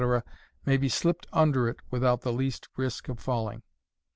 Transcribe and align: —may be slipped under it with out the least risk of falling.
—may 0.65 0.77
be 0.77 0.89
slipped 0.89 1.27
under 1.31 1.69
it 1.69 1.79
with 1.91 2.03
out 2.03 2.21
the 2.21 2.33
least 2.33 2.67
risk 2.75 3.07
of 3.07 3.19
falling. 3.19 3.61